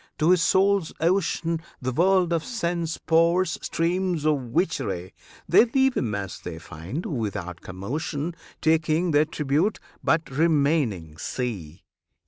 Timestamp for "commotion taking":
7.61-9.11